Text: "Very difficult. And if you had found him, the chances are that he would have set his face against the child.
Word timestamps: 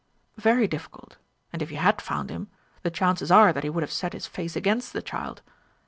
"Very 0.39 0.67
difficult. 0.67 1.17
And 1.53 1.61
if 1.61 1.69
you 1.69 1.77
had 1.77 2.01
found 2.01 2.31
him, 2.31 2.47
the 2.81 2.89
chances 2.89 3.29
are 3.29 3.53
that 3.53 3.63
he 3.63 3.69
would 3.69 3.83
have 3.83 3.91
set 3.91 4.13
his 4.13 4.25
face 4.25 4.55
against 4.55 4.93
the 4.93 5.01
child. 5.03 5.43